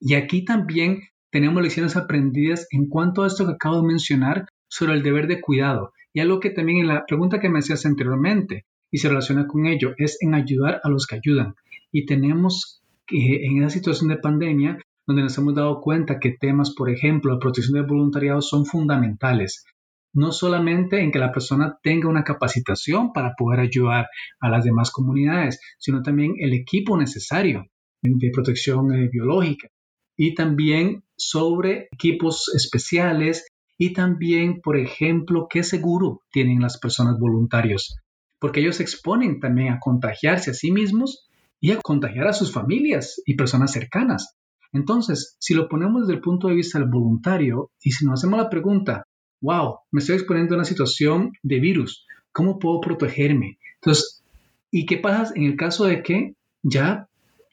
Y 0.00 0.14
aquí 0.14 0.44
también 0.44 1.02
tenemos 1.30 1.62
lecciones 1.62 1.96
aprendidas 1.96 2.66
en 2.70 2.88
cuanto 2.88 3.22
a 3.22 3.26
esto 3.26 3.46
que 3.46 3.52
acabo 3.52 3.82
de 3.82 3.88
mencionar 3.88 4.46
sobre 4.68 4.94
el 4.94 5.02
deber 5.02 5.26
de 5.26 5.40
cuidado. 5.40 5.92
Y 6.12 6.20
algo 6.20 6.40
que 6.40 6.50
también 6.50 6.78
en 6.78 6.88
la 6.88 7.04
pregunta 7.06 7.38
que 7.38 7.50
me 7.50 7.60
hacías 7.60 7.86
anteriormente 7.86 8.64
y 8.90 8.98
se 8.98 9.08
relaciona 9.08 9.46
con 9.46 9.66
ello 9.66 9.92
es 9.98 10.16
en 10.20 10.34
ayudar 10.34 10.80
a 10.82 10.88
los 10.88 11.06
que 11.06 11.16
ayudan. 11.16 11.54
Y 11.92 12.06
tenemos 12.06 12.82
que 13.06 13.44
en 13.44 13.58
esa 13.58 13.70
situación 13.70 14.08
de 14.08 14.16
pandemia 14.16 14.78
donde 15.06 15.22
nos 15.22 15.36
hemos 15.38 15.54
dado 15.54 15.80
cuenta 15.80 16.18
que 16.18 16.36
temas, 16.38 16.74
por 16.74 16.90
ejemplo, 16.90 17.34
de 17.34 17.40
protección 17.40 17.74
del 17.74 17.86
voluntariado 17.86 18.42
son 18.42 18.66
fundamentales. 18.66 19.64
No 20.12 20.32
solamente 20.32 21.00
en 21.00 21.12
que 21.12 21.18
la 21.18 21.32
persona 21.32 21.78
tenga 21.82 22.08
una 22.08 22.24
capacitación 22.24 23.12
para 23.12 23.34
poder 23.36 23.60
ayudar 23.60 24.08
a 24.40 24.48
las 24.48 24.64
demás 24.64 24.90
comunidades, 24.90 25.60
sino 25.78 26.02
también 26.02 26.34
el 26.38 26.52
equipo 26.52 26.96
necesario 26.96 27.66
de 28.02 28.30
protección 28.32 28.92
eh, 28.92 29.08
biológica. 29.10 29.68
Y 30.16 30.34
también 30.34 31.04
sobre 31.16 31.88
equipos 31.92 32.50
especiales 32.54 33.46
y 33.78 33.92
también, 33.92 34.60
por 34.60 34.76
ejemplo, 34.76 35.46
qué 35.48 35.62
seguro 35.62 36.20
tienen 36.30 36.60
las 36.60 36.78
personas 36.78 37.18
voluntarios, 37.18 37.96
porque 38.38 38.60
ellos 38.60 38.76
se 38.76 38.82
exponen 38.82 39.40
también 39.40 39.72
a 39.72 39.78
contagiarse 39.80 40.50
a 40.50 40.54
sí 40.54 40.70
mismos 40.70 41.26
y 41.60 41.72
a 41.72 41.80
contagiar 41.80 42.26
a 42.26 42.32
sus 42.32 42.52
familias 42.52 43.22
y 43.24 43.36
personas 43.36 43.72
cercanas. 43.72 44.36
Entonces, 44.72 45.36
si 45.38 45.54
lo 45.54 45.68
ponemos 45.68 46.02
desde 46.02 46.14
el 46.14 46.20
punto 46.20 46.48
de 46.48 46.54
vista 46.54 46.78
del 46.78 46.88
voluntario 46.88 47.70
y 47.82 47.90
si 47.92 48.04
nos 48.04 48.20
hacemos 48.20 48.38
la 48.38 48.50
pregunta, 48.50 49.04
wow, 49.40 49.78
me 49.90 50.00
estoy 50.00 50.16
exponiendo 50.16 50.54
a 50.54 50.58
una 50.58 50.64
situación 50.64 51.32
de 51.42 51.60
virus, 51.60 52.06
¿cómo 52.32 52.58
puedo 52.58 52.80
protegerme? 52.80 53.58
Entonces, 53.76 54.22
¿y 54.70 54.86
qué 54.86 54.98
pasa 54.98 55.32
en 55.34 55.44
el 55.44 55.56
caso 55.56 55.84
de 55.84 56.02
que 56.02 56.34
ya 56.62 57.08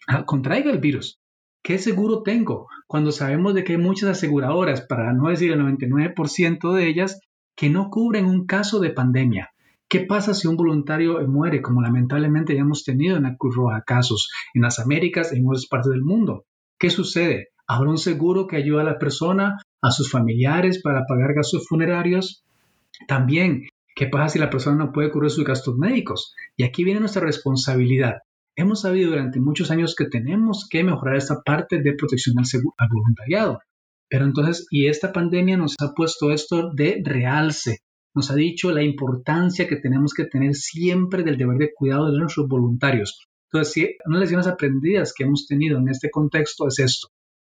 ah, 0.08 0.26
contraiga 0.26 0.72
el 0.72 0.80
virus? 0.80 1.20
¿Qué 1.64 1.78
seguro 1.80 2.22
tengo? 2.24 2.68
Cuando 2.88 3.12
sabemos 3.12 3.54
de 3.54 3.64
que 3.64 3.74
hay 3.74 3.80
muchas 3.80 4.10
aseguradoras, 4.10 4.82
para 4.82 5.12
no 5.14 5.30
decir 5.30 5.52
el 5.52 5.60
99% 5.60 6.74
de 6.74 6.88
ellas, 6.88 7.20
que 7.56 7.70
no 7.70 7.90
cubren 7.90 8.26
un 8.26 8.46
caso 8.46 8.80
de 8.80 8.92
pandemia. 8.92 9.50
¿Qué 9.90 10.02
pasa 10.02 10.34
si 10.34 10.48
un 10.48 10.58
voluntario 10.58 11.26
muere, 11.28 11.62
como 11.62 11.82
lamentablemente 11.82 12.54
ya 12.54 12.62
hemos 12.62 12.84
tenido 12.84 13.18
en 13.18 13.24
la 13.24 13.36
Cruz 13.38 13.56
Roja 13.56 13.82
casos 13.82 14.30
en 14.54 14.62
las 14.62 14.80
Américas 14.80 15.34
y 15.34 15.40
en 15.40 15.48
otras 15.48 15.66
partes 15.66 15.92
del 15.92 16.04
mundo? 16.04 16.46
¿Qué 16.80 16.90
sucede? 16.90 17.50
¿Habrá 17.68 17.90
un 17.90 17.98
seguro 17.98 18.48
que 18.48 18.58
ayude 18.58 18.82
a 18.82 18.86
la 18.86 19.00
persona 19.00 19.58
a 19.82 19.92
sus 19.92 20.12
familiares 20.12 20.82
para 20.82 21.06
pagar 21.06 21.34
gastos 21.34 21.68
funerarios. 21.68 22.44
También, 23.08 23.68
¿qué 23.96 24.08
pasa 24.08 24.30
si 24.30 24.40
la 24.40 24.50
persona 24.50 24.78
no 24.78 24.92
puede 24.92 25.12
cubrir 25.12 25.32
sus 25.32 25.44
gastos 25.46 25.78
médicos? 25.78 26.34
Y 26.56 26.64
aquí 26.64 26.84
viene 26.84 27.00
nuestra 27.00 27.22
responsabilidad. 27.22 28.20
Hemos 28.56 28.82
sabido 28.82 29.12
durante 29.12 29.40
muchos 29.40 29.70
años 29.70 29.96
que 29.96 30.06
tenemos 30.06 30.68
que 30.70 30.84
mejorar 30.84 31.16
esta 31.16 31.42
parte 31.46 31.82
de 31.82 31.94
protección 31.94 32.36
al, 32.40 32.90
voluntariado. 32.90 33.60
Pero 34.10 34.26
entonces, 34.26 34.66
y 34.72 34.88
esta 34.88 35.12
pandemia 35.12 35.58
nos 35.58 35.76
ha 35.80 35.94
puesto 35.94 36.32
esto 36.32 36.72
de 36.74 37.02
realce, 37.04 37.80
nos 38.16 38.32
ha 38.32 38.36
dicho 38.36 38.72
la 38.72 38.82
importancia 38.82 39.68
que 39.68 39.76
tenemos 39.76 40.14
que 40.14 40.26
tener 40.26 40.56
siempre 40.56 41.24
del 41.24 41.38
deber 41.38 41.58
de 41.58 41.72
cuidado 41.76 42.10
de 42.10 42.18
nuestros 42.18 42.48
voluntarios. 42.48 43.28
Entonces, 43.52 43.96
una 44.06 44.18
de 44.18 44.20
las 44.20 44.32
lecciones 44.32 44.48
aprendidas 44.48 45.14
que 45.14 45.24
hemos 45.24 45.48
tenido 45.48 45.78
en 45.78 45.90
este 45.90 46.10
contexto 46.10 46.68
es 46.68 46.80
esto, 46.80 47.10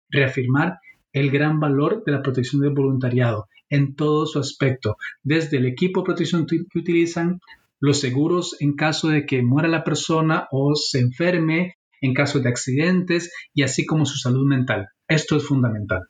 reafirmar 0.10 0.80
el 1.14 1.30
gran 1.32 1.60
valor 1.60 2.04
de 2.06 2.14
la 2.14 2.22
protección 2.22 2.62
del 2.62 2.74
voluntariado 2.74 3.48
en 3.70 3.96
todo 3.96 4.26
su 4.26 4.40
aspecto, 4.40 4.98
desde 5.24 5.58
el 5.58 5.66
equipo 5.66 6.02
de 6.02 6.06
protección 6.06 6.46
que 6.46 6.80
utilizan, 6.80 7.40
los 7.80 8.00
seguros 8.00 8.56
en 8.60 8.76
caso 8.76 9.10
de 9.10 9.26
que 9.26 9.42
muera 9.42 9.68
la 9.68 9.84
persona 9.84 10.48
o 10.52 10.76
se 10.76 11.00
enferme, 11.00 11.78
en 12.00 12.14
caso 12.14 12.40
de 12.40 12.50
accidentes 12.50 13.32
y 13.54 13.64
así 13.64 13.86
como 13.86 14.06
su 14.06 14.18
salud 14.18 14.46
mental. 14.46 14.90
Esto 15.08 15.36
es 15.36 15.48
fundamental. 15.48 16.08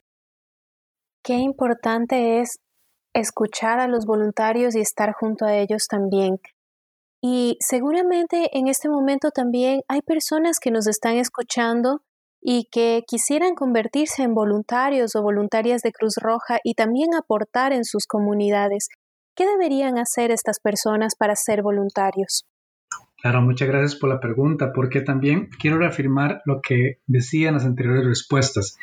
Qué 1.23 1.35
importante 1.35 2.39
es 2.39 2.59
escuchar 3.13 3.79
a 3.79 3.87
los 3.87 4.05
voluntarios 4.05 4.75
y 4.75 4.79
estar 4.79 5.13
junto 5.13 5.45
a 5.45 5.55
ellos 5.55 5.87
también. 5.87 6.39
Y 7.21 7.57
seguramente 7.59 8.49
en 8.57 8.67
este 8.67 8.89
momento 8.89 9.29
también 9.29 9.81
hay 9.87 10.01
personas 10.01 10.59
que 10.59 10.71
nos 10.71 10.87
están 10.87 11.17
escuchando 11.17 12.01
y 12.41 12.67
que 12.71 13.03
quisieran 13.07 13.53
convertirse 13.53 14.23
en 14.23 14.33
voluntarios 14.33 15.15
o 15.15 15.21
voluntarias 15.21 15.83
de 15.83 15.91
Cruz 15.91 16.15
Roja 16.19 16.57
y 16.63 16.73
también 16.73 17.13
aportar 17.13 17.73
en 17.73 17.85
sus 17.85 18.07
comunidades. 18.07 18.89
¿Qué 19.35 19.45
deberían 19.45 19.99
hacer 19.99 20.31
estas 20.31 20.59
personas 20.59 21.13
para 21.15 21.35
ser 21.35 21.61
voluntarios? 21.61 22.45
Claro, 23.21 23.41
muchas 23.43 23.67
gracias 23.67 23.95
por 23.95 24.09
la 24.09 24.19
pregunta, 24.19 24.73
porque 24.73 25.01
también 25.01 25.49
quiero 25.59 25.77
reafirmar 25.77 26.41
lo 26.45 26.59
que 26.61 26.97
decía 27.05 27.49
en 27.49 27.53
las 27.53 27.65
anteriores 27.65 28.03
respuestas, 28.03 28.79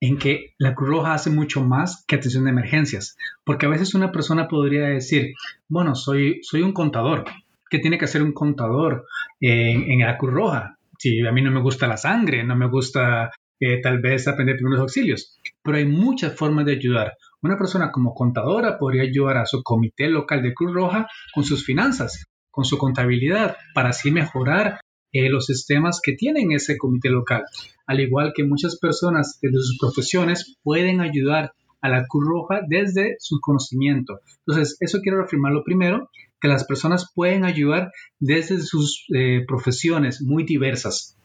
en 0.00 0.16
que 0.16 0.54
la 0.58 0.76
Cruz 0.76 0.90
Roja 0.90 1.14
hace 1.14 1.30
mucho 1.30 1.60
más 1.60 2.04
que 2.06 2.14
atención 2.14 2.44
de 2.44 2.50
emergencias, 2.50 3.16
porque 3.42 3.66
a 3.66 3.70
veces 3.70 3.94
una 3.94 4.12
persona 4.12 4.46
podría 4.46 4.86
decir, 4.86 5.34
bueno, 5.68 5.96
soy, 5.96 6.38
soy 6.44 6.62
un 6.62 6.72
contador, 6.72 7.24
¿qué 7.70 7.78
tiene 7.78 7.98
que 7.98 8.04
hacer 8.04 8.22
un 8.22 8.32
contador 8.32 9.06
en, 9.40 9.90
en 9.90 10.00
la 10.00 10.16
Cruz 10.16 10.32
Roja? 10.32 10.78
si 10.98 11.20
a 11.20 11.32
mí 11.32 11.42
no 11.42 11.50
me 11.50 11.60
gusta 11.60 11.86
la 11.86 11.96
sangre, 11.96 12.44
no 12.44 12.56
me 12.56 12.68
gusta 12.68 13.30
eh, 13.60 13.80
tal 13.82 14.00
vez 14.00 14.26
aprender 14.26 14.56
primeros 14.56 14.80
auxilios, 14.80 15.38
pero 15.62 15.76
hay 15.76 15.84
muchas 15.84 16.34
formas 16.34 16.64
de 16.66 16.72
ayudar. 16.72 17.12
Una 17.42 17.58
persona 17.58 17.90
como 17.92 18.14
contadora 18.14 18.78
podría 18.78 19.02
ayudar 19.02 19.36
a 19.36 19.46
su 19.46 19.62
comité 19.62 20.08
local 20.08 20.42
de 20.42 20.54
Cruz 20.54 20.72
Roja 20.72 21.06
con 21.34 21.44
sus 21.44 21.64
finanzas, 21.64 22.24
con 22.50 22.64
su 22.64 22.78
contabilidad, 22.78 23.56
para 23.74 23.90
así 23.90 24.10
mejorar 24.10 24.80
eh, 25.12 25.28
los 25.28 25.46
sistemas 25.46 26.00
que 26.02 26.14
tienen 26.14 26.52
ese 26.52 26.78
comité 26.78 27.10
local. 27.10 27.44
Al 27.86 28.00
igual 28.00 28.32
que 28.34 28.44
muchas 28.44 28.78
personas 28.78 29.38
de 29.42 29.50
sus 29.52 29.76
profesiones 29.78 30.56
pueden 30.62 31.00
ayudar 31.00 31.52
a 31.82 31.90
la 31.90 32.06
Cruz 32.06 32.24
Roja 32.26 32.60
desde 32.66 33.16
su 33.18 33.40
conocimiento. 33.40 34.20
Entonces, 34.46 34.78
eso 34.80 35.00
quiero 35.02 35.22
afirmarlo 35.22 35.62
primero 35.64 36.08
que 36.44 36.48
las 36.48 36.66
personas 36.66 37.10
pueden 37.14 37.46
ayudar 37.46 37.90
desde 38.18 38.60
sus 38.60 39.06
eh, 39.14 39.46
profesiones 39.48 40.20
muy 40.20 40.44
diversas. 40.44 41.16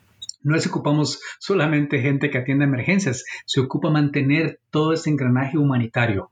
No 0.43 0.53
les 0.53 0.65
ocupamos 0.65 1.19
solamente 1.41 1.99
gente 1.99 2.29
que 2.29 2.38
atiende 2.38 2.63
emergencias, 2.63 3.25
se 3.45 3.59
ocupa 3.59 3.89
mantener 3.89 4.61
todo 4.71 4.93
ese 4.93 5.09
engranaje 5.09 5.57
humanitario. 5.57 6.31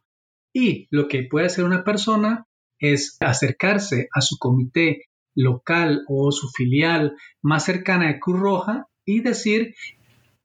Y 0.53 0.87
lo 0.89 1.09
que 1.09 1.27
puede 1.29 1.47
hacer 1.47 1.65
una 1.65 1.83
persona 1.83 2.45
es 2.79 3.17
acercarse 3.19 4.07
a 4.13 4.21
su 4.21 4.37
comité 4.37 5.01
local 5.35 6.05
o 6.07 6.31
su 6.31 6.47
filial 6.51 7.17
más 7.41 7.65
cercana 7.65 8.07
de 8.07 8.21
Cruz 8.21 8.39
Roja 8.39 8.87
y 9.03 9.19
decir 9.19 9.75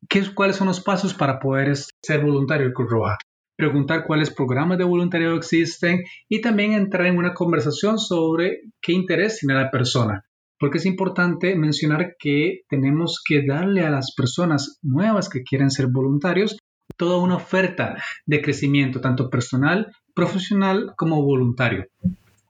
qué, 0.08 0.34
cuáles 0.34 0.56
son 0.56 0.66
los 0.66 0.80
pasos 0.80 1.14
para 1.14 1.38
poder 1.38 1.76
ser 1.76 2.24
voluntario 2.24 2.66
de 2.66 2.74
Cruz 2.74 2.90
Roja. 2.90 3.18
Preguntar 3.62 4.02
cuáles 4.08 4.34
programas 4.34 4.76
de 4.76 4.82
voluntariado 4.82 5.36
existen 5.36 6.02
y 6.28 6.40
también 6.40 6.72
entrar 6.72 7.06
en 7.06 7.16
una 7.16 7.32
conversación 7.32 7.96
sobre 7.96 8.62
qué 8.80 8.92
interés 8.92 9.38
tiene 9.38 9.54
la 9.54 9.70
persona. 9.70 10.24
Porque 10.58 10.78
es 10.78 10.84
importante 10.84 11.54
mencionar 11.54 12.16
que 12.18 12.62
tenemos 12.68 13.22
que 13.24 13.46
darle 13.46 13.86
a 13.86 13.90
las 13.90 14.14
personas 14.16 14.80
nuevas 14.82 15.28
que 15.28 15.44
quieren 15.44 15.70
ser 15.70 15.86
voluntarios 15.86 16.58
toda 16.96 17.18
una 17.18 17.36
oferta 17.36 18.02
de 18.26 18.42
crecimiento, 18.42 19.00
tanto 19.00 19.30
personal, 19.30 19.92
profesional 20.12 20.94
como 20.96 21.22
voluntario. 21.22 21.86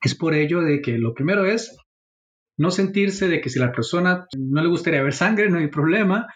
Es 0.03 0.15
por 0.15 0.33
ello 0.33 0.63
de 0.63 0.81
que 0.81 0.97
lo 0.97 1.13
primero 1.13 1.45
es 1.45 1.77
no 2.57 2.71
sentirse 2.71 3.29
de 3.29 3.43
que 3.43 3.51
si 3.51 3.59
la 3.59 3.71
persona 3.71 4.27
no 4.35 4.63
le 4.63 4.69
gustaría 4.71 5.03
ver 5.03 5.13
sangre, 5.13 5.51
no 5.51 5.59
hay 5.59 5.69
problema, 5.69 6.27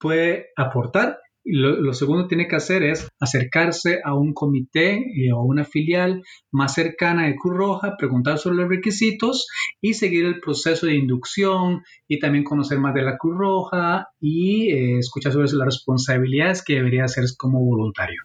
puede 0.00 0.52
aportar. 0.56 1.18
Lo, 1.48 1.92
segundo 1.92 2.26
tiene 2.26 2.48
que 2.48 2.56
hacer 2.56 2.82
es 2.82 3.08
acercarse 3.20 4.00
a 4.04 4.16
un 4.16 4.34
comité 4.34 4.96
eh, 4.96 5.32
o 5.32 5.42
una 5.42 5.64
filial 5.64 6.24
más 6.50 6.74
cercana 6.74 7.26
de 7.26 7.36
Cruz 7.36 7.56
Roja, 7.56 7.96
preguntar 7.96 8.38
sobre 8.38 8.56
los 8.56 8.68
requisitos 8.68 9.46
y 9.80 9.94
seguir 9.94 10.24
el 10.24 10.40
proceso 10.40 10.86
de 10.86 10.96
inducción 10.96 11.84
y 12.08 12.18
también 12.18 12.42
conocer 12.42 12.80
más 12.80 12.94
de 12.94 13.02
la 13.02 13.16
Cruz 13.16 13.38
Roja 13.38 14.08
y 14.18 14.72
eh, 14.72 14.98
escuchar 14.98 15.32
sobre 15.32 15.46
las 15.52 15.66
responsabilidades 15.66 16.64
que 16.64 16.74
debería 16.74 17.04
hacer 17.04 17.24
como 17.38 17.64
voluntario. 17.64 18.22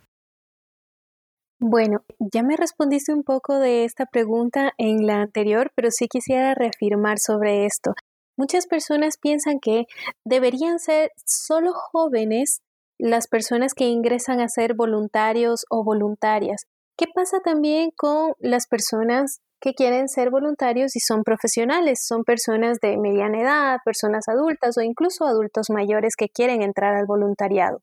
Bueno, 1.60 2.04
ya 2.34 2.42
me 2.42 2.58
respondiste 2.58 3.14
un 3.14 3.22
poco 3.22 3.60
de 3.60 3.86
esta 3.86 4.08
pregunta 4.08 4.74
en 4.80 5.06
la 5.06 5.22
anterior, 5.22 5.72
pero 5.76 5.90
sí 5.92 6.08
quisiera 6.08 6.56
reafirmar 6.56 7.20
sobre 7.20 7.68
esto. 7.68 7.94
Muchas 8.36 8.66
personas 8.66 9.20
piensan 9.22 9.60
que 9.62 9.86
deberían 10.26 10.80
ser 10.80 11.12
solo 11.24 11.74
jóvenes 11.74 12.62
las 13.02 13.28
personas 13.28 13.74
que 13.74 13.86
ingresan 13.86 14.42
a 14.42 14.48
ser 14.48 14.76
voluntarios 14.76 15.66
o 15.72 15.84
voluntarias. 15.84 16.68
¿Qué 16.96 17.08
pasa 17.14 17.40
también 17.44 17.90
con 17.98 18.34
las 18.40 18.68
personas 18.68 19.40
que 19.60 19.74
quieren 19.74 20.08
ser 20.08 20.30
voluntarios 20.30 20.96
y 20.96 21.00
son 21.00 21.24
profesionales? 21.24 22.06
Son 22.06 22.24
personas 22.24 22.78
de 22.80 22.98
mediana 22.98 23.42
edad, 23.42 23.78
personas 23.84 24.28
adultas 24.28 24.78
o 24.78 24.82
incluso 24.82 25.26
adultos 25.26 25.72
mayores 25.72 26.16
que 26.16 26.30
quieren 26.30 26.62
entrar 26.62 26.94
al 26.94 27.08
voluntariado. 27.08 27.80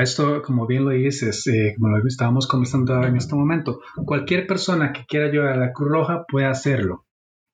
Esto, 0.00 0.42
como 0.42 0.66
bien 0.66 0.84
lo 0.84 0.90
dices, 0.90 1.46
eh, 1.46 1.74
como 1.78 1.96
lo 1.96 2.06
estábamos 2.06 2.48
conversando 2.48 3.00
en 3.04 3.16
este 3.16 3.36
momento, 3.36 3.78
cualquier 4.04 4.46
persona 4.48 4.92
que 4.92 5.04
quiera 5.06 5.26
ayudar 5.26 5.52
a 5.52 5.56
la 5.56 5.72
Cruz 5.72 5.90
Roja 5.90 6.24
puede 6.28 6.46
hacerlo. 6.46 7.06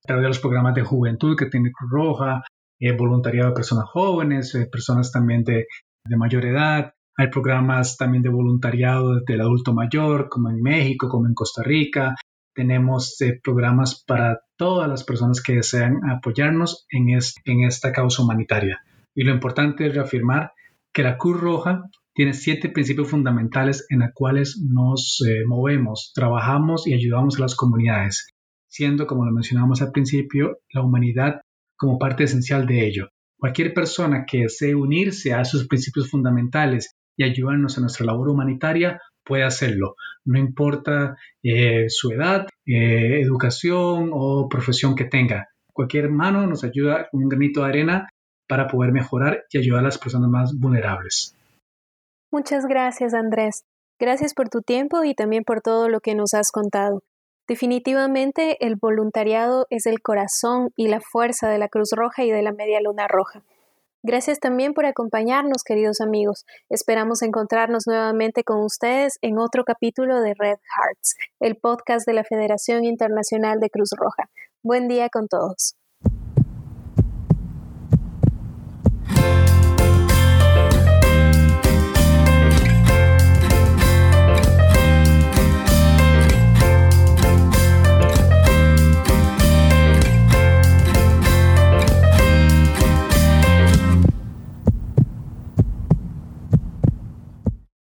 A 0.05 0.07
través 0.07 0.23
de 0.23 0.29
los 0.29 0.41
programas 0.41 0.75
de 0.75 0.83
juventud 0.83 1.37
que 1.37 1.47
tiene 1.47 1.71
Cruz 1.71 1.91
Roja, 1.93 2.43
eh, 2.81 2.97
voluntariado 2.97 3.51
de 3.51 3.55
personas 3.55 3.85
jóvenes, 3.89 4.55
eh, 4.55 4.67
personas 4.71 5.13
también 5.13 5.45
de, 5.45 5.67
de, 6.05 6.17
mayor 6.17 6.45
edad. 6.45 6.95
Hay 7.17 7.29
programas 7.29 7.97
también 7.97 8.23
de 8.23 8.29
voluntariado 8.29 9.21
del 9.21 9.41
adulto 9.41 9.73
mayor, 9.73 10.29
como 10.29 10.51
en 10.51 10.61
México, 10.61 11.09
como 11.09 11.27
en 11.27 11.35
Costa 11.35 11.63
Rica. 11.63 12.17
Tenemos 12.55 13.17
programas 13.43 14.05
para 14.07 14.41
todas 14.57 14.89
las 14.89 15.05
personas 15.05 15.43
que 15.43 15.55
desean 15.55 15.99
apoyarnos 16.11 16.87
en, 16.91 17.11
esta 17.65 17.93
causa 17.93 18.23
humanitaria. 18.23 18.81
Y 19.15 19.25
lo 19.25 19.33
importante 19.33 19.87
es 19.87 19.95
reafirmar 19.95 20.53
que 20.93 21.03
la 21.03 21.17
Cruz 21.17 21.41
Roja 21.41 21.83
tiene 22.15 22.33
siete 22.33 22.69
principios 22.69 23.09
fundamentales 23.09 23.87
en 23.91 24.01
los 24.01 24.11
cuales 24.15 24.61
nos 24.65 25.21
eh, 25.27 25.43
movemos, 25.47 26.13
trabajamos 26.15 26.87
y 26.87 26.95
ayudamos 26.95 27.37
a 27.39 27.43
las 27.43 27.57
comunidades, 27.57 28.29
siendo, 28.69 29.07
como 29.07 29.25
lo 29.25 29.33
mencionamos 29.33 29.83
al 29.83 29.91
principio, 29.91 30.59
la 30.73 30.83
humanidad 30.83 31.41
como 31.77 31.99
parte 31.99 32.25
esencial 32.25 32.67
de 32.67 32.87
ello. 32.87 33.09
Cualquier 33.45 33.75
persona 33.75 34.25
que 34.27 34.45
desee 34.45 34.75
unirse 34.75 35.35
a 35.35 35.43
esos 35.43 35.69
principios 35.69 36.11
fundamentales 36.11 36.97
y 37.15 37.25
ayudarnos 37.25 37.77
en 37.77 37.83
nuestra 37.83 38.07
labor 38.07 38.31
humanitaria 38.31 39.03
puede 39.23 39.45
hacerlo, 39.45 39.97
no 40.25 40.39
importa 40.39 41.19
eh, 41.43 41.91
su 41.91 42.11
edad, 42.13 42.47
eh, 42.65 43.21
educación 43.21 44.13
o 44.15 44.49
profesión 44.49 44.95
que 44.95 45.05
tenga. 45.05 45.51
Cualquier 45.75 46.09
mano 46.09 46.47
nos 46.47 46.65
ayuda 46.65 47.07
con 47.11 47.23
un 47.23 47.29
granito 47.29 47.61
de 47.61 47.69
arena 47.69 48.09
para 48.49 48.67
poder 48.67 48.93
mejorar 48.93 49.45
y 49.51 49.59
ayudar 49.59 49.81
a 49.81 49.89
las 49.89 49.99
personas 49.99 50.31
más 50.31 50.59
vulnerables. 50.59 51.37
Muchas 52.33 52.65
gracias, 52.65 53.13
Andrés. 53.13 53.65
Gracias 54.01 54.33
por 54.33 54.49
tu 54.49 54.63
tiempo 54.63 55.05
y 55.05 55.13
también 55.13 55.45
por 55.45 55.61
todo 55.61 55.91
lo 55.91 56.01
que 56.01 56.15
nos 56.15 56.33
has 56.33 56.51
contado. 56.51 57.03
Definitivamente 57.47 58.65
el 58.65 58.77
voluntariado 58.77 59.67
es 59.69 59.85
el 59.85 60.01
corazón 60.01 60.71
y 60.77 60.89
la 60.89 61.01
fuerza 61.01 61.49
de 61.51 61.59
la 61.59 61.69
Cruz 61.69 61.91
Roja 61.95 62.25
y 62.25 62.31
de 62.31 62.43
la 62.43 62.53
Media 62.53 62.81
Luna 62.81 63.07
Roja. 63.07 63.43
Gracias 64.03 64.39
también 64.39 64.75
por 64.75 64.87
acompañarnos, 64.87 65.63
queridos 65.63 66.01
amigos. 66.01 66.45
Esperamos 66.69 67.23
encontrarnos 67.23 67.87
nuevamente 67.87 68.45
con 68.45 68.63
ustedes 68.63 69.19
en 69.23 69.39
otro 69.39 69.65
capítulo 69.65 70.21
de 70.21 70.35
Red 70.39 70.59
Hearts, 70.59 71.15
el 71.41 71.57
podcast 71.57 72.07
de 72.07 72.15
la 72.15 72.25
Federación 72.25 72.85
Internacional 72.85 73.61
de 73.61 73.71
Cruz 73.71 73.91
Roja. 73.97 74.31
Buen 74.63 74.89
día 74.89 75.09
con 75.11 75.29
todos. 75.29 75.75